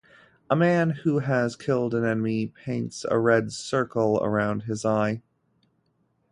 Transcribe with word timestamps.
A 0.49 0.55
man 0.55 0.89
who 1.03 1.19
has 1.19 1.55
killed 1.55 1.93
an 1.93 2.03
enemy 2.03 2.47
paints 2.47 3.05
a 3.07 3.19
red 3.19 3.51
circle 3.53 4.19
around 4.23 4.63
his 4.63 4.83
eye. 4.83 5.21